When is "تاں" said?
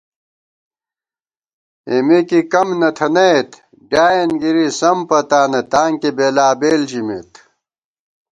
5.71-5.89